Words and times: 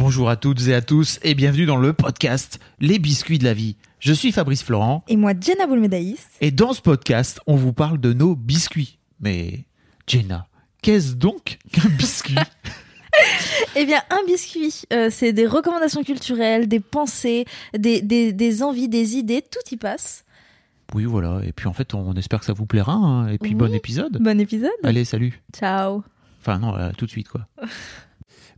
Bonjour 0.00 0.30
à 0.30 0.36
toutes 0.36 0.66
et 0.68 0.74
à 0.74 0.80
tous 0.80 1.18
et 1.22 1.34
bienvenue 1.34 1.66
dans 1.66 1.76
le 1.76 1.92
podcast 1.92 2.58
Les 2.80 2.98
biscuits 2.98 3.38
de 3.38 3.44
la 3.44 3.52
vie. 3.54 3.76
Je 3.98 4.12
suis 4.12 4.32
Fabrice 4.32 4.62
Florent 4.62 5.04
Et 5.08 5.16
moi, 5.16 5.32
Jenna 5.38 5.66
Boulmedaïs. 5.66 6.26
et 6.40 6.50
dans 6.50 6.72
ce 6.72 6.80
podcast, 6.80 7.40
on 7.46 7.54
vous 7.56 7.72
parle 7.74 7.98
de 8.00 8.12
nos 8.12 8.34
biscuits. 8.34 8.98
Mais 9.20 9.64
Jenna, 10.06 10.48
qu'est-ce 10.82 11.14
donc 11.14 11.58
qu'un 11.72 11.88
biscuit? 11.98 12.34
Eh 13.76 13.84
bien, 13.84 14.00
un 14.10 14.24
biscuit, 14.26 14.82
euh, 14.92 15.08
c'est 15.10 15.32
des 15.32 15.46
recommandations 15.46 16.02
culturelles, 16.04 16.68
des 16.68 16.78
pensées, 16.80 17.44
des, 17.76 18.00
des, 18.02 18.32
des 18.32 18.62
envies, 18.62 18.88
des 18.88 19.16
idées, 19.16 19.42
tout 19.42 19.74
y 19.74 19.76
passe. 19.76 20.24
Oui, 20.94 21.04
voilà. 21.04 21.40
Et 21.44 21.52
puis 21.52 21.66
en 21.66 21.72
fait, 21.72 21.92
on 21.92 22.14
espère 22.14 22.38
que 22.40 22.46
ça 22.46 22.52
vous 22.52 22.66
plaira. 22.66 22.92
hein. 22.92 23.28
Et 23.28 23.36
puis 23.38 23.50
Oui. 23.50 23.56
bon 23.56 23.74
épisode. 23.74 24.16
Bon 24.20 24.38
épisode. 24.40 24.70
Allez, 24.84 25.04
salut. 25.04 25.42
Ciao. 25.52 26.02
Enfin 26.40 26.58
non, 26.60 26.76
euh, 26.76 26.92
tout 26.96 27.04
de 27.04 27.10
suite 27.10 27.28
quoi. 27.28 27.46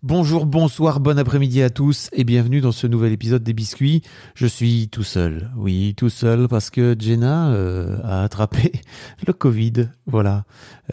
Bonjour, 0.05 0.47
bonsoir, 0.47 0.99
bon 0.99 1.17
après-midi 1.17 1.63
à 1.63 1.71
tous 1.71 2.09
et 2.13 2.25
bienvenue 2.25 2.61
dans 2.61 2.73
ce 2.73 2.89
nouvel 2.89 3.13
épisode 3.13 3.45
des 3.45 3.53
biscuits. 3.53 4.03
Je 4.35 4.49
suis 4.49 4.89
tout 4.89 5.05
seul, 5.05 5.53
oui, 5.57 5.95
tout 5.97 6.09
seul 6.09 6.49
parce 6.49 6.71
que 6.71 6.97
Jenna 6.99 7.53
euh, 7.53 7.99
a 8.03 8.25
attrapé 8.25 8.73
le 9.29 9.33
Covid. 9.33 9.91
Voilà. 10.07 10.45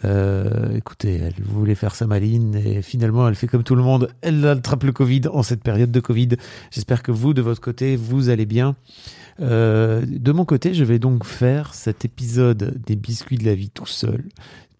Euh, 0.04 0.76
écoutez, 0.76 1.16
elle 1.16 1.42
voulait 1.42 1.74
faire 1.74 1.96
sa 1.96 2.06
maline 2.06 2.54
et 2.54 2.82
finalement 2.82 3.26
elle 3.26 3.34
fait 3.34 3.48
comme 3.48 3.64
tout 3.64 3.74
le 3.74 3.82
monde, 3.82 4.14
elle 4.20 4.46
attrape 4.46 4.84
le 4.84 4.92
Covid 4.92 5.22
en 5.32 5.42
cette 5.42 5.64
période 5.64 5.90
de 5.90 5.98
Covid. 5.98 6.36
J'espère 6.70 7.02
que 7.02 7.10
vous, 7.10 7.34
de 7.34 7.42
votre 7.42 7.60
côté, 7.60 7.96
vous 7.96 8.28
allez 8.28 8.46
bien. 8.46 8.76
Euh, 9.40 10.04
de 10.06 10.30
mon 10.30 10.44
côté, 10.44 10.72
je 10.72 10.84
vais 10.84 11.00
donc 11.00 11.24
faire 11.24 11.74
cet 11.74 12.04
épisode 12.04 12.80
des 12.86 12.94
biscuits 12.94 13.38
de 13.38 13.44
la 13.44 13.56
vie 13.56 13.70
tout 13.70 13.86
seul. 13.86 14.22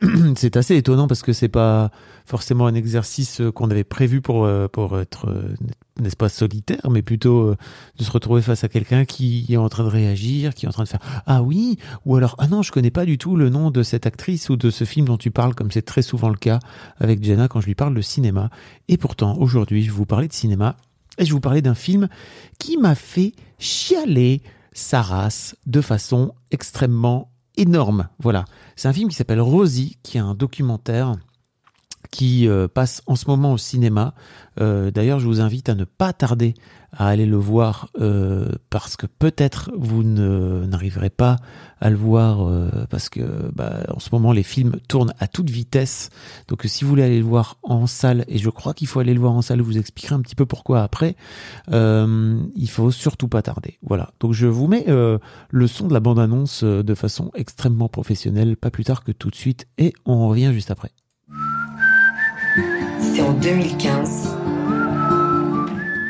c'est 0.37 0.57
assez 0.57 0.77
étonnant 0.77 1.07
parce 1.07 1.23
que 1.23 1.33
c'est 1.33 1.49
pas 1.49 1.91
forcément 2.25 2.67
un 2.67 2.75
exercice 2.75 3.41
euh, 3.41 3.53
qu'on 3.53 3.71
avait 3.71 3.85
prévu 3.85 4.21
pour 4.21 4.45
euh, 4.45 4.67
pour 4.67 4.99
être 4.99 5.29
euh, 5.29 5.55
n'est-ce 6.01 6.17
pas 6.17 6.31
solitaire 6.31 6.89
mais 6.91 7.03
plutôt 7.03 7.55
de 7.99 8.05
se 8.05 8.11
retrouver 8.11 8.41
face 8.41 8.65
à 8.65 8.69
quelqu'un 8.69 9.05
qui 9.05 9.45
est 9.51 9.59
en 9.59 9.69
train 9.69 9.85
de 9.85 9.89
réagir 9.89 10.55
qui 10.55 10.65
est 10.65 10.69
en 10.69 10.73
train 10.73 10.85
de 10.85 10.89
faire 10.89 11.23
ah 11.27 11.43
oui! 11.43 11.79
Ou 12.07 12.17
alors 12.17 12.35
ah 12.39 12.47
non 12.47 12.63
je 12.63 12.73
connais 12.73 12.91
pas 12.91 13.05
du 13.05 13.19
tout 13.19 13.37
le 13.37 13.51
nom 13.51 13.71
de 13.71 13.83
cette 13.83 14.07
actrice 14.07 14.49
ou 14.49 14.57
de 14.57 14.71
ce 14.71 14.85
film 14.85 15.07
dont 15.07 15.19
tu 15.19 15.31
parles 15.31 15.55
comme 15.55 15.71
c'est 15.71 15.83
très 15.83 16.03
souvent 16.03 16.31
le 16.31 16.37
cas 16.37 16.61
avec 16.99 17.23
Jenna 17.23 17.49
quand 17.49 17.61
je 17.61 17.67
lui 17.67 17.75
parle 17.75 17.95
de 17.95 18.01
cinéma 18.01 18.49
et 18.89 18.97
pourtant 18.97 19.37
aujourd'hui 19.37 19.83
je 19.83 19.91
vais 19.91 19.97
vous 19.97 20.07
parler 20.07 20.29
de 20.29 20.33
cinéma 20.33 20.77
et 21.19 21.25
je 21.25 21.31
vais 21.31 21.35
vous 21.35 21.41
parler 21.41 21.61
d'un 21.61 21.75
film 21.75 22.09
qui 22.59 22.79
m'a 22.79 22.95
fait 22.95 23.33
chialer 23.59 24.43
sa 24.73 25.03
race 25.03 25.57
de 25.67 25.83
façon 25.83 26.33
extrêmement 26.51 27.30
énorme. 27.61 28.09
Voilà. 28.19 28.45
C'est 28.77 28.89
un 28.89 28.93
film 28.93 29.09
qui 29.09 29.17
s'appelle 29.17 29.41
Rosie, 29.41 29.99
qui 30.03 30.17
est 30.17 30.21
un 30.21 30.35
documentaire 30.35 31.15
qui 32.11 32.49
euh, 32.49 32.69
passe 32.69 33.03
en 33.07 33.17
ce 33.17 33.27
moment 33.29 33.53
au 33.53 33.59
cinéma. 33.59 34.15
Euh, 34.61 34.91
D'ailleurs, 34.91 35.21
je 35.21 35.27
vous 35.27 35.41
invite 35.41 35.69
à 35.69 35.75
ne 35.75 35.85
pas 35.85 36.13
tarder 36.13 36.55
à 36.93 37.07
aller 37.07 37.27
le 37.27 37.37
voir 37.37 37.89
euh, 38.01 38.49
parce 38.69 38.97
que 38.97 39.07
peut-être 39.07 39.71
vous 39.79 40.03
n'arriverez 40.03 41.11
pas 41.11 41.37
à 41.81 41.89
le 41.89 41.95
voir 41.95 42.51
parce 42.91 43.09
que 43.09 43.53
bah, 43.55 43.85
en 43.95 44.01
ce 44.01 44.09
moment 44.11 44.33
les 44.33 44.43
films 44.43 44.75
tournent 44.89 45.15
à 45.21 45.29
toute 45.29 45.49
vitesse. 45.49 46.11
Donc 46.49 46.63
si 46.65 46.83
vous 46.83 46.91
voulez 46.91 47.05
aller 47.05 47.21
le 47.21 47.25
voir 47.25 47.59
en 47.63 47.87
salle, 47.87 48.25
et 48.27 48.39
je 48.39 48.51
crois 48.51 48.75
qu'il 48.75 48.89
faut 48.89 48.99
aller 48.99 49.15
le 49.15 49.21
voir 49.21 49.33
en 49.35 49.41
salle, 49.41 49.59
je 49.59 49.63
vous 49.63 49.79
expliquerai 49.79 50.17
un 50.17 50.21
petit 50.21 50.35
peu 50.35 50.47
pourquoi 50.47 50.83
après, 50.83 51.15
il 51.71 52.69
faut 52.69 52.91
surtout 52.91 53.29
pas 53.29 53.41
tarder. 53.41 53.79
Voilà. 53.83 54.11
Donc 54.19 54.33
je 54.33 54.49
vous 54.49 54.67
mets 54.67 54.85
le 54.89 55.67
son 55.69 55.87
de 55.87 55.95
la 55.95 56.01
bande-annonce 56.01 56.65
de 56.65 56.95
façon 56.95 57.31
extrêmement 57.35 57.89
professionnelle, 57.89 58.57
pas 58.57 58.73
plus 58.73 58.85
tard 58.85 59.05
que 59.05 59.13
tout 59.13 59.31
de 59.31 59.37
suite, 59.37 59.69
et 59.79 59.93
on 60.05 60.29
revient 60.29 60.51
juste 60.53 60.73
après. 60.73 60.91
C'était 63.01 63.23
en 63.23 63.33
2015. 63.33 64.37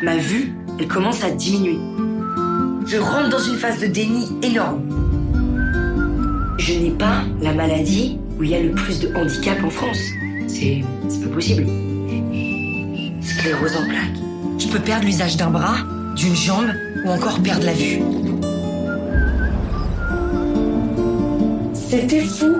Ma 0.03 0.17
vue, 0.17 0.53
elle 0.78 0.89
commence 0.89 1.23
à 1.23 1.31
diminuer. 1.31 1.78
Je 2.87 2.97
rentre 2.97 3.28
dans 3.28 3.39
une 3.39 3.56
phase 3.56 3.81
de 3.81 3.87
déni 3.87 4.28
énorme. 4.43 4.83
Je 6.59 6.75
n'ai 6.75 6.91
pas 6.91 7.23
la 7.41 7.53
maladie 7.53 8.19
où 8.39 8.45
il 8.45 8.51
y 8.51 8.55
a 8.55 8.61
le 8.61 8.73
plus 8.73 9.01
de 9.01 9.15
handicap 9.15 9.62
en 9.65 9.71
France. 9.71 10.01
C'est 10.47 10.83
c'est 11.09 11.23
pas 11.23 11.34
possible. 11.34 11.67
Sclérose 13.21 13.77
en 13.77 13.84
plaques. 13.89 14.21
Je 14.59 14.69
peux 14.69 14.78
perdre 14.78 15.07
l'usage 15.07 15.37
d'un 15.37 15.51
bras, 15.51 15.77
d'une 16.17 16.34
jambe 16.34 16.72
ou 17.05 17.11
encore 17.11 17.41
perdre 17.41 17.65
la 17.65 17.72
vue. 17.72 18.01
C'était 21.72 22.21
fou. 22.21 22.59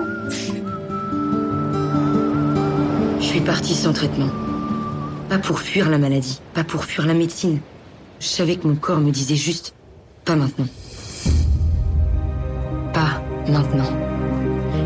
Suis 3.41 3.47
partie 3.47 3.73
sans 3.73 3.91
traitement. 3.91 4.29
Pas 5.27 5.39
pour 5.39 5.59
fuir 5.59 5.89
la 5.89 5.97
maladie, 5.97 6.39
pas 6.53 6.63
pour 6.63 6.85
fuir 6.85 7.07
la 7.07 7.15
médecine. 7.15 7.59
Je 8.19 8.27
savais 8.27 8.55
que 8.55 8.67
mon 8.67 8.75
corps 8.75 8.99
me 8.99 9.09
disait 9.09 9.35
juste 9.35 9.73
pas 10.25 10.35
maintenant. 10.35 10.67
Pas 12.93 13.23
maintenant. 13.47 13.89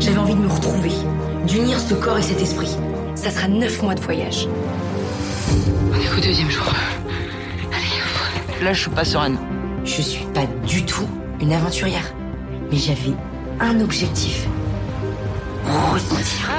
J'avais 0.00 0.16
envie 0.16 0.34
de 0.34 0.40
me 0.40 0.48
retrouver, 0.48 0.92
d'unir 1.46 1.78
ce 1.78 1.92
corps 1.94 2.16
et 2.16 2.22
cet 2.22 2.40
esprit. 2.40 2.74
Ça 3.14 3.30
sera 3.30 3.46
neuf 3.46 3.82
mois 3.82 3.94
de 3.94 4.00
voyage. 4.00 4.48
On 5.92 6.00
est 6.00 6.14
qu'au 6.14 6.26
deuxième 6.26 6.50
jour. 6.50 6.72
Allez, 7.72 8.64
Là, 8.64 8.72
je 8.72 8.80
suis 8.80 8.90
pas 8.90 9.04
sereine. 9.04 9.36
je 9.84 10.00
suis 10.00 10.24
pas 10.32 10.46
du 10.66 10.82
tout 10.86 11.08
une 11.40 11.52
aventurière. 11.52 12.14
Mais 12.70 12.78
j'avais 12.78 13.12
un 13.60 13.80
objectif. 13.80 14.46
Ressentir. 15.92 16.55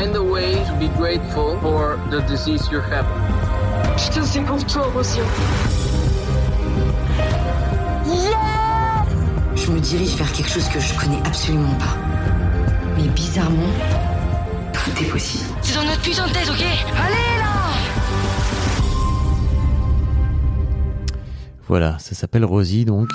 Find 0.00 0.16
a 0.16 0.22
way 0.22 0.54
to 0.64 0.72
be 0.78 0.88
grateful 0.96 1.58
for 1.60 2.00
the 2.10 2.22
disease 2.26 2.70
you're 2.72 2.80
having. 2.80 3.12
Putain, 3.98 4.24
c'est 4.24 4.40
pour 4.40 4.64
toi, 4.64 4.86
Rosio. 4.94 5.22
Je 9.54 9.70
me 9.70 9.78
dirige 9.78 10.14
vers 10.16 10.32
quelque 10.32 10.48
chose 10.48 10.66
que 10.70 10.80
je 10.80 10.94
connais 10.98 11.18
absolument 11.26 11.74
pas. 11.74 11.98
Mais 12.96 13.08
bizarrement, 13.08 13.68
tout 14.72 15.04
est 15.04 15.08
possible. 15.10 15.44
C'est 15.60 15.74
dans 15.74 15.84
notre 15.84 16.00
putain 16.00 16.26
de 16.28 16.32
tête, 16.32 16.48
ok? 16.48 16.64
Allez 16.96 17.38
là 17.38 17.50
Voilà, 21.68 21.98
ça 21.98 22.14
s'appelle 22.14 22.46
Rosie, 22.46 22.86
donc 22.86 23.10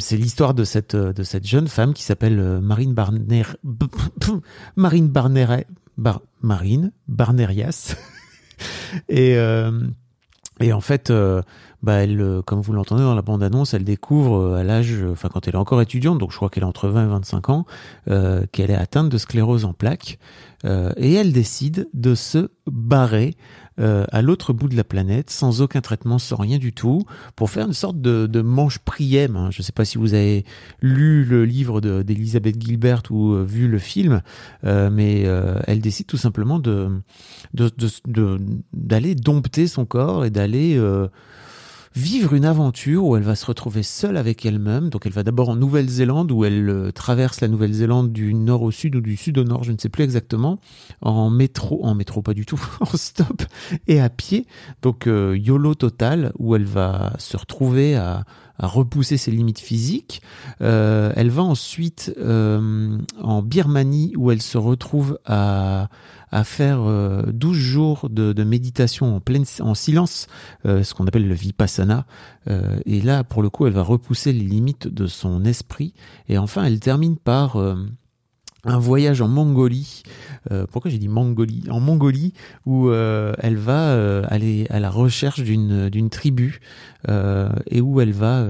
c'est- 0.00 0.16
l'histoire 0.16 0.52
de 0.54 0.64
cette 0.64 0.96
euh, 0.96 1.12
de 1.12 1.22
cette 1.22 1.46
jeune 1.46 1.68
femme 1.68 1.94
qui 1.94 2.02
s'appelle 2.02 2.40
euh, 2.40 2.60
Marine 2.60 2.92
Barner, 2.92 3.44
Marine 4.76 5.06
Barneret, 5.08 5.66
Marine 6.42 6.92
Barnerias, 7.08 7.96
et 9.08 9.36
euh, 9.36 9.88
et 10.60 10.72
en 10.72 10.80
fait, 10.80 11.10
euh, 11.10 11.42
bah 11.82 11.94
elle, 12.02 12.20
euh, 12.20 12.42
comme 12.42 12.60
vous 12.60 12.72
l'entendez 12.72 13.02
dans 13.02 13.14
la 13.14 13.22
bande 13.22 13.42
annonce, 13.42 13.72
elle 13.74 13.84
découvre 13.84 14.36
euh, 14.36 14.54
à 14.60 14.64
l'âge, 14.64 14.92
euh, 14.92 15.12
enfin 15.12 15.28
quand 15.32 15.46
elle 15.46 15.54
est 15.54 15.58
encore 15.58 15.80
étudiante, 15.80 16.18
donc 16.18 16.32
je 16.32 16.36
crois 16.36 16.48
qu'elle 16.50 16.64
est 16.64 16.66
entre 16.66 16.88
20 16.88 17.04
et 17.04 17.08
25 17.08 17.50
ans, 17.50 17.66
euh, 18.08 18.44
qu'elle 18.50 18.70
est 18.70 18.74
atteinte 18.76 19.08
de 19.08 19.18
sclérose 19.18 19.64
en 19.64 19.72
plaques, 19.72 20.18
euh, 20.64 20.90
et 20.96 21.14
elle 21.14 21.32
décide 21.32 21.88
de 21.94 22.16
se 22.16 22.50
barrer 22.66 23.36
euh, 23.78 24.04
à 24.10 24.22
l'autre 24.22 24.52
bout 24.52 24.68
de 24.68 24.74
la 24.76 24.82
planète, 24.82 25.30
sans 25.30 25.60
aucun 25.62 25.80
traitement, 25.80 26.18
sans 26.18 26.34
rien 26.34 26.58
du 26.58 26.72
tout, 26.72 27.02
pour 27.36 27.48
faire 27.48 27.64
une 27.68 27.72
sorte 27.72 28.00
de, 28.00 28.26
de 28.26 28.40
manche 28.42 28.80
prième. 28.80 29.36
hein. 29.36 29.50
Je 29.52 29.60
ne 29.60 29.64
sais 29.64 29.70
pas 29.70 29.84
si 29.84 29.98
vous 29.98 30.14
avez 30.14 30.44
lu 30.82 31.24
le 31.24 31.44
livre 31.44 31.80
de- 31.80 32.02
d'Elisabeth 32.02 32.60
Gilbert 32.60 33.02
ou 33.10 33.34
vu 33.44 33.68
le 33.68 33.78
film, 33.78 34.20
euh, 34.64 34.90
mais 34.92 35.20
elle 35.68 35.80
décide 35.80 36.06
tout 36.08 36.16
simplement 36.16 36.58
de 36.58 36.88
de- 37.54 37.70
de- 38.08 38.38
d'aller 38.72 39.14
dompter 39.14 39.68
son 39.68 39.84
corps 39.84 40.24
et 40.24 40.30
d'aller 40.30 40.76
vivre 41.94 42.34
une 42.34 42.44
aventure 42.44 43.04
où 43.04 43.16
elle 43.16 43.22
va 43.22 43.34
se 43.34 43.46
retrouver 43.46 43.82
seule 43.82 44.16
avec 44.16 44.44
elle-même. 44.44 44.90
Donc 44.90 45.06
elle 45.06 45.12
va 45.12 45.22
d'abord 45.22 45.48
en 45.48 45.56
Nouvelle-Zélande 45.56 46.30
où 46.32 46.44
elle 46.44 46.68
euh, 46.68 46.90
traverse 46.92 47.40
la 47.40 47.48
Nouvelle-Zélande 47.48 48.12
du 48.12 48.34
nord 48.34 48.62
au 48.62 48.70
sud 48.70 48.96
ou 48.96 49.00
du 49.00 49.16
sud 49.16 49.38
au 49.38 49.44
nord, 49.44 49.64
je 49.64 49.72
ne 49.72 49.78
sais 49.78 49.88
plus 49.88 50.04
exactement, 50.04 50.58
en 51.00 51.30
métro, 51.30 51.84
en 51.84 51.94
métro 51.94 52.22
pas 52.22 52.34
du 52.34 52.46
tout, 52.46 52.60
en 52.80 52.96
stop 52.96 53.42
et 53.86 54.00
à 54.00 54.08
pied. 54.08 54.46
Donc 54.82 55.06
euh, 55.06 55.36
YOLO 55.36 55.74
total 55.74 56.32
où 56.38 56.54
elle 56.54 56.64
va 56.64 57.12
se 57.18 57.36
retrouver 57.36 57.96
à, 57.96 58.24
repousser 58.66 59.16
ses 59.16 59.30
limites 59.30 59.60
physiques. 59.60 60.22
Euh, 60.60 61.12
elle 61.16 61.30
va 61.30 61.42
ensuite 61.42 62.12
euh, 62.18 62.98
en 63.20 63.42
Birmanie 63.42 64.12
où 64.16 64.30
elle 64.30 64.42
se 64.42 64.58
retrouve 64.58 65.18
à, 65.24 65.88
à 66.30 66.44
faire 66.44 66.80
euh, 66.82 67.22
12 67.32 67.56
jours 67.56 68.08
de, 68.10 68.32
de 68.32 68.44
méditation 68.44 69.16
en, 69.16 69.20
pleine, 69.20 69.44
en 69.60 69.74
silence, 69.74 70.26
euh, 70.66 70.82
ce 70.82 70.94
qu'on 70.94 71.06
appelle 71.06 71.28
le 71.28 71.34
vipassana. 71.34 72.06
Euh, 72.48 72.78
et 72.84 73.00
là, 73.00 73.24
pour 73.24 73.42
le 73.42 73.50
coup, 73.50 73.66
elle 73.66 73.72
va 73.72 73.82
repousser 73.82 74.32
les 74.32 74.44
limites 74.44 74.88
de 74.88 75.06
son 75.06 75.44
esprit. 75.44 75.94
Et 76.28 76.38
enfin, 76.38 76.64
elle 76.64 76.80
termine 76.80 77.16
par 77.16 77.56
euh, 77.56 77.76
un 78.64 78.78
voyage 78.78 79.20
en 79.20 79.28
Mongolie. 79.28 80.02
Euh, 80.50 80.66
pourquoi 80.70 80.90
j'ai 80.90 80.98
dit 80.98 81.08
Mongolie? 81.08 81.64
En 81.70 81.80
Mongolie, 81.80 82.32
où 82.66 82.88
euh, 82.88 83.34
elle 83.38 83.56
va 83.56 83.90
euh, 83.90 84.24
aller 84.28 84.66
à 84.70 84.80
la 84.80 84.90
recherche 84.90 85.42
d'une 85.42 86.10
tribu 86.10 86.60
et 87.70 87.80
où 87.80 88.00
elle 88.00 88.12
va 88.12 88.44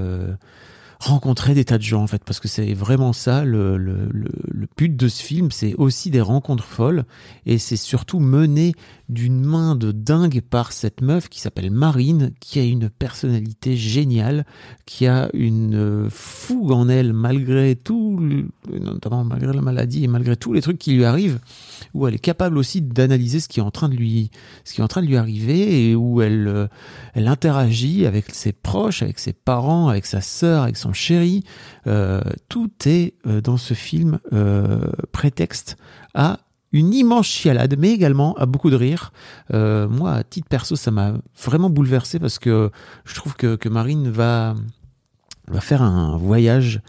rencontrer 0.99 1.53
des 1.53 1.63
tas 1.63 1.77
de 1.77 1.83
gens 1.83 2.03
en 2.03 2.07
fait, 2.07 2.23
parce 2.25 2.41
que 2.41 2.49
c'est 2.49 2.73
vraiment 2.73 3.13
ça 3.13 3.45
le, 3.45 3.77
le, 3.77 4.09
le, 4.11 4.67
but 4.77 4.95
de 4.95 5.07
ce 5.07 5.23
film, 5.23 5.49
c'est 5.49 5.73
aussi 5.75 6.09
des 6.11 6.19
rencontres 6.19 6.65
folles 6.65 7.05
et 7.45 7.57
c'est 7.57 7.77
surtout 7.77 8.19
mené 8.19 8.73
d'une 9.07 9.41
main 9.41 9.75
de 9.75 9.93
dingue 9.93 10.41
par 10.41 10.73
cette 10.73 11.01
meuf 11.01 11.29
qui 11.29 11.39
s'appelle 11.39 11.71
Marine, 11.71 12.33
qui 12.41 12.59
a 12.59 12.63
une 12.63 12.89
personnalité 12.89 13.77
géniale, 13.77 14.45
qui 14.85 15.07
a 15.07 15.29
une 15.33 15.75
euh, 15.75 16.09
fougue 16.09 16.71
en 16.71 16.89
elle 16.89 17.13
malgré 17.13 17.77
tout, 17.77 18.19
notamment 18.69 19.23
malgré 19.23 19.53
la 19.53 19.61
maladie 19.61 20.03
et 20.03 20.07
malgré 20.07 20.35
tous 20.35 20.51
les 20.51 20.61
trucs 20.61 20.77
qui 20.77 20.93
lui 20.93 21.05
arrivent, 21.05 21.39
où 21.93 22.07
elle 22.07 22.15
est 22.15 22.19
capable 22.19 22.57
aussi 22.57 22.81
d'analyser 22.81 23.39
ce 23.39 23.47
qui 23.47 23.59
est 23.59 23.63
en 23.63 23.71
train 23.71 23.89
de 23.89 23.95
lui, 23.95 24.29
arriver 25.15 25.89
et 25.89 25.95
où 25.95 26.21
elle, 26.21 26.47
euh, 26.47 26.67
elle 27.13 27.27
interagit 27.27 28.05
avec 28.05 28.33
ses 28.33 28.51
proches, 28.51 29.01
avec 29.01 29.19
ses 29.19 29.33
parents, 29.33 29.87
avec 29.87 30.05
sa 30.05 30.21
sœur, 30.21 30.63
avec 30.63 30.77
son 30.77 30.93
chéri. 30.93 31.43
Euh, 31.87 32.21
tout 32.47 32.71
est 32.85 33.15
euh, 33.25 33.41
dans 33.41 33.57
ce 33.57 33.73
film 33.73 34.19
prétexte 35.11 35.77
à 36.13 36.39
une 36.71 36.93
immense 36.93 37.25
chialade, 37.25 37.75
mais 37.79 37.91
également 37.91 38.35
à 38.35 38.45
beaucoup 38.45 38.69
de 38.69 38.75
rire. 38.75 39.11
Moi, 39.51 40.11
à 40.11 40.23
titre 40.23 40.47
perso, 40.47 40.75
ça 40.75 40.91
m'a 40.91 41.13
vraiment 41.43 41.69
bouleversé 41.69 42.19
parce 42.19 42.37
que 42.37 42.69
je 43.05 43.15
trouve 43.15 43.35
que, 43.35 43.69
Marine 43.69 44.09
va 44.09 44.55
faire 45.61 45.81
un 45.81 46.17
voyage 46.17 46.81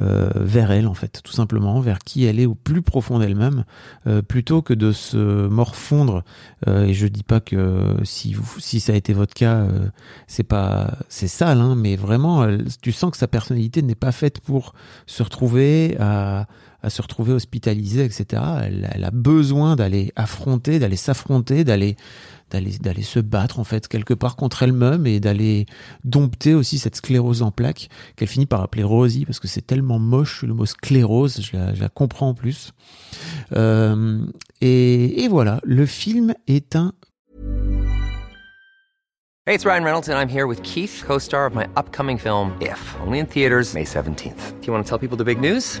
euh, 0.00 0.30
vers 0.34 0.70
elle, 0.70 0.86
en 0.86 0.94
fait, 0.94 1.20
tout 1.24 1.32
simplement, 1.32 1.80
vers 1.80 1.98
qui 1.98 2.24
elle 2.24 2.38
est 2.40 2.46
au 2.46 2.54
plus 2.54 2.82
profond 2.82 3.18
d'elle-même, 3.18 3.64
euh, 4.06 4.22
plutôt 4.22 4.62
que 4.62 4.74
de 4.74 4.92
se 4.92 5.46
morfondre. 5.48 6.22
Euh, 6.66 6.84
et 6.86 6.94
je 6.94 7.06
dis 7.06 7.22
pas 7.22 7.40
que 7.40 7.96
si 8.04 8.34
vous, 8.34 8.60
si 8.60 8.80
ça 8.80 8.92
a 8.92 8.96
été 8.96 9.12
votre 9.12 9.34
cas, 9.34 9.56
euh, 9.56 9.88
c'est 10.26 10.42
pas, 10.44 10.98
c'est 11.08 11.28
sale, 11.28 11.60
hein, 11.60 11.74
mais 11.76 11.96
vraiment, 11.96 12.44
elle- 12.44 12.66
tu 12.82 12.92
sens 12.92 13.10
que 13.10 13.16
sa 13.16 13.28
personnalité 13.28 13.82
n'est 13.82 13.94
pas 13.94 14.12
faite 14.12 14.40
pour 14.40 14.72
se 15.06 15.22
retrouver 15.22 15.96
à, 15.98 16.46
à 16.82 16.90
se 16.90 17.02
retrouver 17.02 17.32
hospitalisée, 17.32 18.04
etc. 18.04 18.42
Elle, 18.62 18.88
elle 18.92 19.04
a 19.04 19.10
besoin 19.10 19.74
d'aller 19.76 20.12
affronter, 20.16 20.78
d'aller 20.78 20.96
s'affronter, 20.96 21.64
d'aller 21.64 21.96
d'aller 22.50 22.78
d'aller 22.78 23.02
se 23.02 23.20
battre 23.20 23.58
en 23.58 23.64
fait 23.64 23.88
quelque 23.88 24.14
part 24.14 24.36
contre 24.36 24.62
elle-même 24.62 25.06
et 25.06 25.20
d'aller 25.20 25.66
dompter 26.04 26.54
aussi 26.54 26.78
cette 26.78 26.96
sclérose 26.96 27.42
en 27.42 27.50
plaques 27.50 27.88
qu'elle 28.16 28.28
finit 28.28 28.46
par 28.46 28.62
appeler 28.62 28.82
Rosie 28.82 29.24
parce 29.24 29.40
que 29.40 29.48
c'est 29.48 29.66
tellement 29.66 29.98
moche 29.98 30.42
le 30.42 30.54
mot 30.54 30.66
sclérose, 30.66 31.40
je 31.42 31.56
la, 31.56 31.74
je 31.74 31.80
la 31.80 31.88
comprends 31.88 32.30
en 32.30 32.34
plus. 32.34 32.72
Euh, 33.52 34.24
et, 34.60 35.24
et 35.24 35.28
voilà, 35.28 35.60
le 35.64 35.86
film 35.86 36.34
est 36.46 36.76
un 36.76 36.92
Hey, 39.48 39.54
it's 39.54 39.64
Ryan 39.64 39.82
Reynolds, 39.82 40.08
and 40.10 40.18
I'm 40.18 40.28
here 40.28 40.46
with 40.46 40.62
Keith, 40.62 41.02
co 41.06 41.16
star 41.16 41.46
of 41.46 41.54
my 41.54 41.66
upcoming 41.74 42.18
film, 42.18 42.52
If, 42.60 42.94
only 43.00 43.18
in 43.18 43.24
theaters, 43.24 43.72
May 43.72 43.84
17th. 43.84 44.60
Do 44.60 44.66
you 44.66 44.74
want 44.74 44.84
to 44.84 44.86
tell 44.86 44.98
people 44.98 45.16
the 45.16 45.24
big 45.24 45.40
news? 45.40 45.80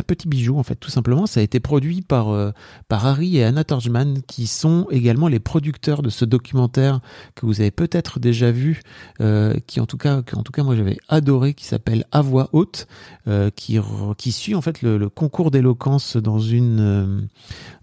Un 0.00 0.02
petit 0.02 0.28
bijou 0.28 0.58
en 0.58 0.62
fait 0.62 0.76
tout 0.76 0.90
simplement. 0.90 1.26
Ça 1.26 1.40
a 1.40 1.42
été 1.42 1.60
produit 1.60 2.02
par 2.02 2.30
euh, 2.30 2.52
Harry 2.90 3.38
et 3.38 3.44
Anna 3.44 3.64
Torgman 3.64 4.22
qui 4.26 4.46
sont 4.46 4.86
également 4.90 5.28
les 5.28 5.40
producteurs 5.40 6.02
de 6.02 6.10
ce 6.10 6.24
documentaire 6.24 7.00
que 7.34 7.46
vous 7.46 7.60
avez 7.60 7.70
peut-être 7.70 8.20
déjà 8.20 8.50
vu 8.50 8.80
euh, 9.20 9.54
qui 9.66 9.80
en 9.80 9.86
tout 9.86 9.96
cas 9.96 10.22
moi 10.58 10.76
j'avais 10.76 10.98
adoré 11.08 11.54
qui 11.54 11.64
s'appelle 11.64 12.04
À 12.12 12.22
voix 12.22 12.48
haute 12.52 12.86
euh, 13.28 13.50
qui 13.50 14.32
suit 14.32 14.54
en 14.54 14.60
fait 14.60 14.82
le, 14.82 15.08
concours 15.08 15.50
d'éloquence 15.50 16.16
dans 16.16 16.38
une 16.38 17.28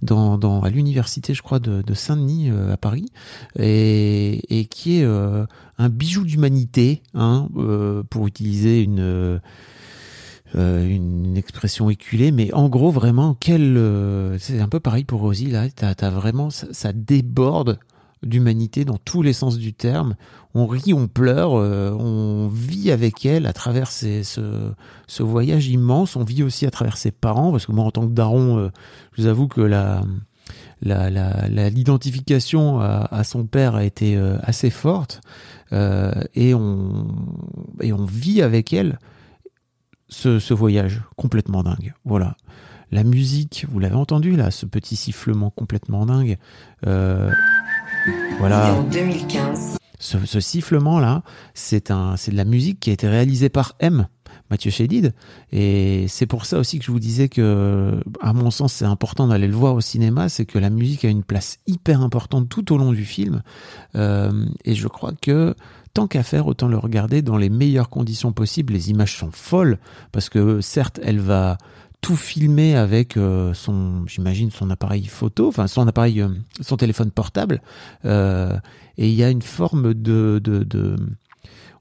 dans, 0.01 0.61
à 0.61 0.69
l'université 0.69 1.33
je 1.33 1.41
crois 1.41 1.59
de, 1.59 1.81
de 1.81 1.93
Saint-Denis 1.93 2.51
à 2.71 2.77
Paris 2.77 3.05
et, 3.57 4.67
qui 4.69 4.99
est 4.99 5.05
un 5.05 5.89
bijou 5.89 6.25
d'humanité 6.25 7.01
hein, 7.13 7.47
pour 8.09 8.27
utiliser 8.27 8.81
une 8.81 9.39
euh, 10.55 10.87
une, 10.87 11.35
expression 11.35 11.89
éculée, 11.89 12.31
mais 12.31 12.53
en 12.53 12.69
gros 12.69 12.91
vraiment 12.91 13.35
quel 13.39 13.75
euh, 13.75 14.37
c'est 14.37 14.59
un 14.59 14.67
peu 14.67 14.79
pareil 14.79 15.03
pour 15.03 15.19
Rosie 15.21 15.47
là, 15.47 15.67
t'as 15.69 15.93
as 15.99 16.09
vraiment 16.11 16.51
ça, 16.51 16.93
déborde 16.93 17.79
d'humanité 18.21 18.85
dans 18.85 18.97
tous 18.97 19.21
les 19.23 19.33
sens 19.33 19.57
du 19.57 19.73
terme. 19.73 20.15
On 20.53 20.67
rit, 20.67 20.93
on 20.93 21.07
pleure, 21.07 21.55
euh, 21.55 21.91
on 21.91 22.49
vit 22.49 22.91
avec 22.91 23.25
elle 23.25 23.47
à 23.47 23.53
travers 23.53 23.91
ce, 23.91 24.21
ce 25.07 25.23
voyage 25.23 25.67
immense. 25.67 26.15
On 26.15 26.23
vit 26.23 26.43
aussi 26.43 26.65
à 26.67 26.71
travers 26.71 26.97
ses 26.97 27.11
parents, 27.11 27.51
parce 27.51 27.65
que 27.65 27.71
moi 27.71 27.83
en 27.83 27.91
tant 27.91 28.07
que 28.07 28.13
daron, 28.13 28.69
je 29.13 29.21
vous 29.21 29.27
avoue 29.27 29.47
que 29.47 29.61
la 29.61 30.03
la- 30.83 31.09
la- 31.09 31.69
l'identification 31.69 32.79
à, 32.79 33.23
son 33.23 33.45
père 33.45 33.75
a 33.75 33.83
été 33.83 34.15
assez 34.43 34.69
forte 34.69 35.21
et 35.71 36.53
on 36.53 37.07
et 37.81 37.91
on 37.91 38.05
vit 38.05 38.41
avec 38.41 38.71
elle 38.73 38.99
ce, 40.13 40.39
ce 40.39 40.53
voyage 40.53 41.01
complètement 41.15 41.63
dingue. 41.63 41.93
Voilà. 42.05 42.37
La 42.91 43.03
musique, 43.03 43.65
vous 43.69 43.79
l'avez 43.79 43.95
entendu 43.95 44.35
là, 44.35 44.51
ce 44.51 44.65
petit 44.65 44.95
sifflement 44.95 45.49
complètement 45.49 46.05
dingue. 46.05 46.37
Euh, 46.85 47.31
voilà. 48.37 48.75
en 48.75 48.83
2015. 48.83 49.77
Ce, 49.99 50.23
ce 50.25 50.39
sifflement 50.39 50.99
là, 50.99 51.23
c'est 51.53 51.89
un, 51.89 52.15
c'est 52.17 52.31
de 52.31 52.37
la 52.37 52.45
musique 52.45 52.79
qui 52.79 52.91
a 52.91 52.93
été 52.93 53.07
réalisée 53.07 53.49
par 53.49 53.73
M. 53.79 54.05
Mathieu 54.53 54.69
Chédid. 54.69 55.15
Et 55.51 56.05
c'est 56.07 56.27
pour 56.27 56.45
ça 56.45 56.59
aussi 56.59 56.77
que 56.77 56.85
je 56.85 56.91
vous 56.91 56.99
disais 56.99 57.27
que, 57.27 57.99
à 58.21 58.33
mon 58.33 58.51
sens, 58.51 58.71
c'est 58.71 58.85
important 58.85 59.27
d'aller 59.27 59.47
le 59.47 59.55
voir 59.55 59.73
au 59.73 59.81
cinéma, 59.81 60.29
c'est 60.29 60.45
que 60.45 60.59
la 60.59 60.69
musique 60.69 61.05
a 61.05 61.09
une 61.09 61.23
place 61.23 61.57
hyper 61.65 62.01
importante 62.01 62.49
tout 62.49 62.71
au 62.71 62.77
long 62.77 62.91
du 62.91 63.03
film. 63.03 63.41
Euh, 63.95 64.45
et 64.63 64.75
je 64.75 64.87
crois 64.87 65.13
que 65.19 65.55
tant 65.95 66.05
qu'à 66.05 66.21
faire, 66.21 66.45
autant 66.45 66.67
le 66.67 66.77
regarder 66.77 67.23
dans 67.23 67.35
les 67.35 67.49
meilleures 67.49 67.89
conditions 67.89 68.31
possibles. 68.31 68.73
Les 68.73 68.91
images 68.91 69.17
sont 69.17 69.31
folles 69.31 69.79
parce 70.11 70.29
que 70.29 70.61
certes, 70.61 70.99
elle 71.01 71.19
va 71.19 71.57
tout 72.01 72.15
filmer 72.15 72.75
avec 72.75 73.17
euh, 73.17 73.55
son, 73.55 74.05
j'imagine, 74.05 74.51
son 74.51 74.69
appareil 74.69 75.05
photo, 75.05 75.47
enfin 75.47 75.65
son 75.65 75.87
appareil, 75.87 76.21
euh, 76.21 76.29
son 76.61 76.77
téléphone 76.77 77.09
portable. 77.09 77.59
Et 78.03 79.07
il 79.09 79.15
y 79.15 79.23
a 79.23 79.31
une 79.31 79.41
forme 79.41 79.95
de 79.95 80.39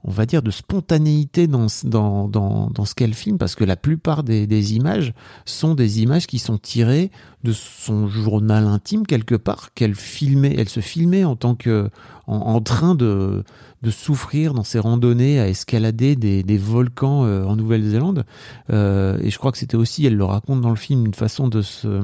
on 0.04 0.10
va 0.10 0.26
dire, 0.26 0.42
de 0.42 0.50
spontanéité 0.50 1.46
dans, 1.46 1.68
ce 1.68 2.94
qu'elle 2.94 3.14
filme, 3.14 3.38
parce 3.38 3.54
que 3.54 3.64
la 3.64 3.76
plupart 3.76 4.24
des, 4.24 4.46
des, 4.46 4.74
images 4.74 5.14
sont 5.44 5.74
des 5.74 6.02
images 6.02 6.26
qui 6.26 6.38
sont 6.38 6.58
tirées 6.58 7.10
de 7.44 7.52
son 7.52 8.08
journal 8.08 8.66
intime 8.66 9.06
quelque 9.06 9.36
part, 9.36 9.72
qu'elle 9.74 9.94
filmait, 9.94 10.54
elle 10.58 10.68
se 10.68 10.80
filmait 10.80 11.24
en 11.24 11.36
tant 11.36 11.54
que, 11.54 11.88
en, 12.26 12.36
en 12.36 12.60
train 12.60 12.94
de, 12.94 13.44
de 13.82 13.90
souffrir 13.90 14.54
dans 14.54 14.64
ses 14.64 14.78
randonnées 14.78 15.40
à 15.40 15.48
escalader 15.48 16.16
des, 16.16 16.42
des 16.42 16.58
volcans 16.58 17.24
euh, 17.24 17.44
en 17.44 17.56
Nouvelle-Zélande. 17.56 18.24
Euh, 18.70 19.18
et 19.22 19.30
je 19.30 19.38
crois 19.38 19.52
que 19.52 19.58
c'était 19.58 19.76
aussi, 19.76 20.06
elle 20.06 20.16
le 20.16 20.24
raconte 20.24 20.60
dans 20.60 20.70
le 20.70 20.76
film, 20.76 21.06
une 21.06 21.14
façon 21.14 21.48
de 21.48 21.62
se 21.62 22.02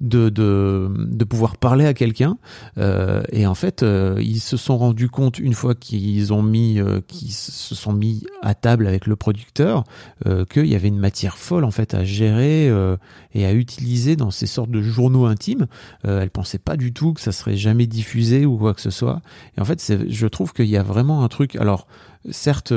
de, 0.00 0.28
de, 0.28 0.90
de 0.96 1.24
pouvoir 1.24 1.56
parler 1.56 1.86
à 1.86 1.94
quelqu'un. 1.94 2.38
Euh, 2.78 3.22
et 3.32 3.46
en 3.46 3.54
fait, 3.54 3.82
euh, 3.82 4.20
ils 4.22 4.40
se 4.40 4.56
sont 4.56 4.76
rendus 4.78 5.08
compte 5.08 5.38
une 5.38 5.54
fois 5.54 5.74
qu'ils 5.74 6.32
ont 6.32 6.42
mis, 6.42 6.80
euh, 6.80 7.00
qu'ils 7.06 7.32
se 7.32 7.74
sont 7.74 7.92
mis 7.92 8.24
à 8.42 8.54
table 8.54 8.86
avec 8.86 9.06
le 9.06 9.16
producteur, 9.16 9.84
euh, 10.26 10.44
qu'il 10.44 10.66
y 10.66 10.74
avait 10.74 10.88
une 10.88 10.98
matière 10.98 11.38
folle 11.38 11.64
en 11.64 11.70
fait 11.70 11.94
à 11.94 12.04
gérer 12.04 12.68
euh, 12.68 12.96
et 13.34 13.46
à 13.46 13.52
utiliser 13.52 14.16
dans 14.16 14.30
ces 14.30 14.46
sortes 14.46 14.70
de 14.70 14.82
journaux 14.82 15.26
intimes. 15.26 15.66
Euh, 16.06 16.20
elle 16.20 16.30
pensait 16.30 16.58
pas 16.58 16.76
du 16.76 16.92
tout 16.92 17.12
que 17.12 17.20
ça 17.20 17.32
serait 17.32 17.56
jamais 17.56 17.86
diffusé 17.86 18.46
ou 18.46 18.56
quoi 18.56 18.74
que 18.74 18.80
ce 18.80 18.90
soit. 18.90 19.20
Et 19.56 19.60
en 19.60 19.64
fait, 19.64 20.06
je 20.08 20.26
trouve 20.26 20.52
qu'il 20.52 20.66
y 20.66 20.76
a 20.76 20.82
vraiment 20.82 21.24
un 21.24 21.28
truc. 21.28 21.56
Alors, 21.56 21.86
certes 22.30 22.72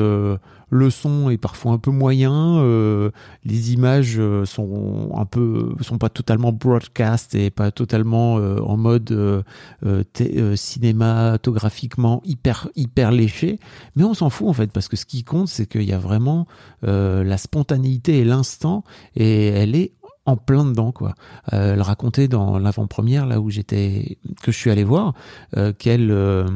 le 0.69 0.89
son 0.89 1.29
est 1.29 1.37
parfois 1.37 1.73
un 1.73 1.77
peu 1.77 1.91
moyen, 1.91 2.59
euh, 2.59 3.09
les 3.43 3.73
images 3.73 4.15
euh, 4.17 4.45
sont 4.45 5.11
un 5.15 5.25
peu 5.25 5.75
sont 5.81 5.97
pas 5.97 6.09
totalement 6.09 6.51
broadcast 6.51 7.35
et 7.35 7.49
pas 7.49 7.71
totalement 7.71 8.37
euh, 8.37 8.59
en 8.59 8.77
mode 8.77 9.11
euh, 9.11 9.41
euh, 9.83 10.55
cinématographiquement 10.55 12.21
hyper 12.23 12.69
hyper 12.75 13.11
léché, 13.11 13.59
mais 13.95 14.03
on 14.03 14.13
s'en 14.13 14.29
fout 14.29 14.47
en 14.47 14.53
fait 14.53 14.71
parce 14.71 14.87
que 14.87 14.95
ce 14.95 15.05
qui 15.05 15.23
compte 15.23 15.47
c'est 15.47 15.65
qu'il 15.65 15.83
y 15.83 15.93
a 15.93 15.99
vraiment 15.99 16.47
la 16.81 17.37
spontanéité 17.37 18.19
et 18.19 18.25
l'instant 18.25 18.83
et 19.15 19.47
elle 19.47 19.75
est 19.75 19.91
en 20.29 20.38
plein 20.38 20.65
dedans 20.65 20.91
quoi. 20.91 21.15
Euh, 21.53 21.74
elle 21.74 21.81
racontait 21.81 22.27
dans 22.27 22.57
l'avant-première 22.57 23.25
là 23.25 23.39
où 23.39 23.50
j'étais 23.50 24.17
que 24.41 24.51
je 24.51 24.57
suis 24.57 24.71
allé 24.71 24.83
voir 24.83 25.13
euh, 25.57 25.74
qu'elle 25.74 26.12
euh, 26.12 26.48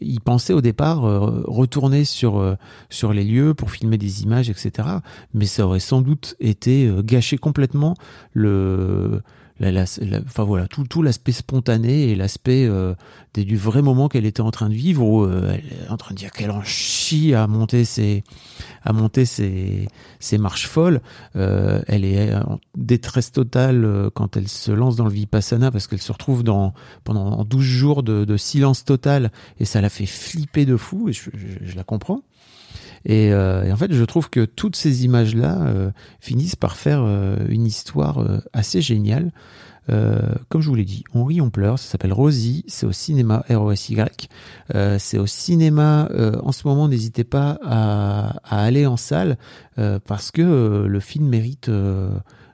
y 0.00 0.18
pensait 0.20 0.52
au 0.52 0.60
départ 0.60 1.04
euh, 1.04 1.42
retourner 1.46 2.04
sur 2.04 2.38
euh, 2.38 2.56
sur 2.88 3.12
les 3.12 3.24
lieux 3.24 3.54
pour 3.54 3.70
filmer 3.70 3.98
des 3.98 4.22
images 4.22 4.50
etc. 4.50 4.88
Mais 5.34 5.46
ça 5.46 5.66
aurait 5.66 5.80
sans 5.80 6.00
doute 6.02 6.34
été 6.40 6.86
euh, 6.86 7.02
gâché 7.02 7.38
complètement 7.38 7.94
le 8.32 9.22
la, 9.60 9.70
la, 9.70 9.84
la, 10.00 10.20
enfin 10.20 10.44
voilà 10.44 10.66
tout, 10.66 10.84
tout 10.84 11.02
l'aspect 11.02 11.32
spontané 11.32 12.08
et 12.08 12.14
l'aspect 12.14 12.66
euh, 12.66 12.94
du 13.34 13.56
vrai 13.56 13.82
moment 13.82 14.08
qu'elle 14.08 14.24
était 14.24 14.40
en 14.40 14.50
train 14.50 14.68
de 14.68 14.74
vivre 14.74 15.04
où 15.04 15.22
euh, 15.22 15.52
elle 15.52 15.86
est 15.86 15.90
en 15.90 15.96
train 15.96 16.14
de 16.14 16.18
dire 16.18 16.32
qu'elle 16.32 16.50
en 16.50 16.62
chie 16.64 17.34
à 17.34 17.46
monter 17.46 17.84
ses 17.84 18.24
à 18.82 18.94
monter 18.94 19.26
ses, 19.26 19.88
ses 20.18 20.38
marches 20.38 20.66
folles. 20.66 21.02
Euh, 21.36 21.82
elle 21.86 22.04
est 22.04 22.34
en 22.34 22.58
détresse 22.74 23.30
totale 23.30 23.84
euh, 23.84 24.10
quand 24.12 24.36
elle 24.36 24.48
se 24.48 24.72
lance 24.72 24.96
dans 24.96 25.04
le 25.04 25.10
vipassana 25.10 25.70
parce 25.70 25.86
qu'elle 25.86 26.00
se 26.00 26.12
retrouve 26.12 26.42
dans 26.42 26.72
pendant 27.04 27.44
12 27.44 27.62
jours 27.62 28.02
de, 28.02 28.24
de 28.24 28.36
silence 28.38 28.84
total 28.84 29.30
et 29.58 29.66
ça 29.66 29.80
la 29.80 29.90
fait 29.90 30.06
flipper 30.06 30.64
de 30.64 30.76
fou 30.76 31.10
et 31.10 31.12
je, 31.12 31.30
je, 31.34 31.66
je 31.66 31.76
la 31.76 31.84
comprends 31.84 32.22
et, 33.04 33.32
euh, 33.32 33.72
en 33.72 33.76
fait, 33.76 33.92
je 33.92 34.04
trouve 34.04 34.30
que 34.30 34.44
toutes 34.44 34.76
ces 34.76 35.04
images-là 35.04 35.62
euh, 35.62 35.90
finissent 36.20 36.56
par 36.56 36.76
faire 36.76 37.02
euh, 37.02 37.36
une 37.48 37.66
histoire 37.66 38.18
euh, 38.18 38.38
assez 38.52 38.82
géniale. 38.82 39.32
Euh, 39.88 40.20
comme 40.48 40.60
je 40.60 40.68
vous 40.68 40.74
l'ai 40.74 40.84
dit, 40.84 41.04
on 41.14 41.24
rit, 41.24 41.40
on 41.40 41.50
pleure. 41.50 41.78
Ça 41.78 41.92
s'appelle 41.92 42.12
Rosie. 42.12 42.64
C'est 42.68 42.86
au 42.86 42.92
cinéma 42.92 43.44
R-O-S-Y. 43.48 44.28
c'est 44.98 45.18
au 45.18 45.26
cinéma. 45.26 46.08
en 46.44 46.52
ce 46.52 46.68
moment, 46.68 46.86
n'hésitez 46.86 47.24
pas 47.24 47.58
à, 47.64 48.36
à, 48.44 48.62
aller 48.62 48.86
en 48.86 48.96
salle 48.96 49.36
parce 50.06 50.30
que 50.30 50.84
le 50.86 51.00
film 51.00 51.26
mérite 51.26 51.68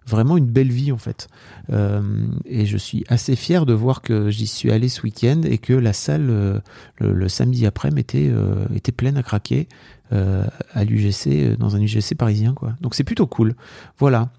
vraiment 0.07 0.37
une 0.37 0.47
belle 0.47 0.71
vie 0.71 0.93
en 0.93 0.99
fait. 0.99 1.29
Euh, 1.73 2.27
et 2.45 2.67
je 2.67 2.77
suis 2.77 3.05
assez 3.09 3.37
fier 3.37 3.67
de 3.67 3.73
voir 3.73 4.03
que 4.03 4.31
j'y 4.31 4.47
suis 4.47 4.71
allé 4.71 4.89
ce 4.89 5.03
week-end 5.03 5.43
et 5.45 5.59
que 5.59 5.73
la 5.73 5.93
salle 5.93 6.29
euh, 6.31 6.61
le, 6.99 7.29
samedi 7.29 7.67
après 7.67 7.91
était, 7.97 8.29
euh, 8.31 8.67
était 8.75 8.93
pleine 8.93 9.17
à 9.17 9.23
craquer 9.23 9.69
à 10.13 10.85
l'UGC, 10.85 11.57
dans 11.59 11.75
un 11.75 11.81
UGC 11.81 12.15
parisien 12.17 12.55
quoi. 12.55 12.77
Donc 12.81 12.95
c'est 12.95 13.03
plutôt 13.03 13.27
cool. 13.27 13.57
Voilà. 13.99 14.31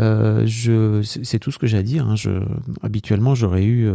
je, 0.00 1.02
c'est 1.02 1.38
tout 1.38 1.52
ce 1.52 1.58
que 1.58 1.68
j'ai 1.68 1.78
à 1.78 1.84
dire. 1.84 2.08
Hein. 2.08 2.16
Je, 2.16 2.42
habituellement, 2.82 3.36
j'aurais 3.36 3.64
eu 3.64 3.88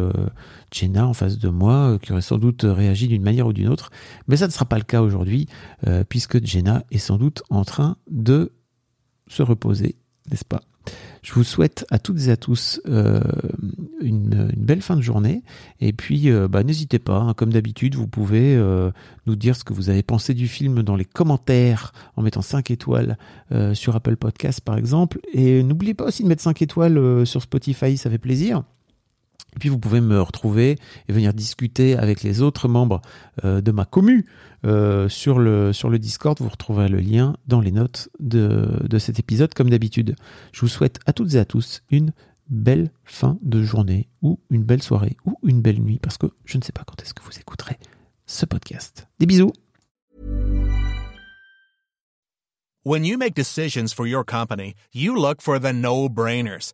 Jenna 0.71 1.05
en 1.05 1.13
face 1.13 1.37
de 1.37 1.49
moi 1.49 1.99
qui 2.01 2.13
aurait 2.13 2.21
sans 2.21 2.37
doute 2.37 2.61
réagi 2.63 3.09
d'une 3.09 3.21
manière 3.21 3.47
ou 3.47 3.51
d'une 3.51 3.67
autre, 3.67 3.91
mais 4.29 4.37
ça 4.37 4.47
ne 4.47 4.51
sera 4.53 4.63
pas 4.63 4.77
le 4.77 4.85
cas 4.85 5.01
aujourd'hui 5.01 5.47
puisque 6.07 6.41
Jenna 6.41 6.85
est 6.89 6.99
sans 6.99 7.17
doute 7.17 7.43
en 7.49 7.65
train 7.65 7.97
de 8.09 8.53
se 9.27 9.43
reposer, 9.43 9.97
n'est-ce 10.31 10.45
pas? 10.45 10.61
Je 11.21 11.33
vous 11.33 11.43
souhaite 11.43 11.85
à 11.89 11.99
toutes 11.99 12.27
et 12.27 12.31
à 12.31 12.37
tous 12.37 12.81
euh, 12.87 13.19
une, 14.01 14.51
belle 14.55 14.81
fin 14.81 14.95
de 14.95 15.01
journée. 15.01 15.43
Et 15.79 15.93
puis, 15.93 16.29
euh, 16.29 16.47
bah, 16.47 16.63
n'hésitez 16.63 16.99
pas, 16.99 17.17
hein, 17.17 17.33
comme 17.33 17.51
d'habitude, 17.51 17.95
vous 17.95 18.07
pouvez 18.07 18.55
euh, 18.55 18.91
nous 19.25 19.35
dire 19.35 19.55
ce 19.55 19.63
que 19.63 19.73
vous 19.73 19.89
avez 19.89 20.03
pensé 20.03 20.33
du 20.33 20.47
film 20.47 20.83
dans 20.83 20.95
les 20.95 21.05
commentaires 21.05 21.93
en 22.15 22.21
mettant 22.21 22.41
5 22.41 22.71
étoiles 22.71 23.17
sur 23.73 23.95
Apple 23.95 24.15
Podcast, 24.15 24.61
par 24.61 24.77
exemple. 24.77 25.19
Et 25.33 25.63
n'oubliez 25.63 25.93
pas 25.93 26.05
aussi 26.05 26.23
de 26.23 26.27
mettre 26.27 26.43
5 26.43 26.61
étoiles 26.61 27.25
sur 27.25 27.41
Spotify, 27.41 27.97
ça 27.97 28.09
fait 28.09 28.17
plaisir. 28.17 28.63
Et 29.55 29.59
puis 29.59 29.69
vous 29.69 29.79
pouvez 29.79 30.01
me 30.01 30.21
retrouver 30.21 30.77
et 31.07 31.13
venir 31.13 31.33
discuter 31.33 31.97
avec 31.97 32.23
les 32.23 32.41
autres 32.41 32.67
membres 32.67 33.01
euh, 33.43 33.61
de 33.61 33.71
ma 33.71 33.85
commu 33.85 34.25
euh, 34.65 35.09
sur, 35.09 35.39
le, 35.39 35.73
sur 35.73 35.89
Discord. 35.97 36.37
Vous 36.39 36.49
retrouverez 36.49 36.89
le 36.89 36.99
lien 36.99 37.35
dans 37.47 37.61
les 37.61 37.71
notes 37.71 38.09
de, 38.19 38.85
de 38.87 38.99
cet 38.99 39.19
épisode 39.19 39.53
comme 39.53 39.69
d'habitude. 39.69 40.15
Je 40.51 40.61
vous 40.61 40.67
souhaite 40.67 40.99
à 41.05 41.13
toutes 41.13 41.33
et 41.35 41.39
à 41.39 41.45
tous 41.45 41.81
une 41.89 42.11
belle 42.49 42.91
fin 43.03 43.37
de 43.41 43.63
journée 43.63 44.09
ou 44.21 44.39
une 44.49 44.63
belle 44.63 44.81
soirée 44.83 45.17
ou 45.25 45.37
une 45.43 45.61
belle 45.61 45.79
nuit 45.79 45.99
parce 46.01 46.17
que 46.17 46.27
je 46.45 46.57
ne 46.57 46.63
sais 46.63 46.71
pas 46.71 46.83
quand 46.83 47.01
est-ce 47.01 47.13
que 47.13 47.23
vous 47.23 47.37
écouterez 47.39 47.77
ce 48.25 48.45
podcast. 48.45 49.07
Des 49.19 49.25
bisous 49.25 49.53
When 52.85 53.03
you 53.03 53.17
make 53.17 53.35
decisions 53.35 53.93
for 53.93 54.07
your 54.07 54.23
company, 54.23 54.73
you 54.93 55.13
look 55.13 55.41
for 55.41 55.59
the 55.59 55.73
no-brainers. 55.73 56.73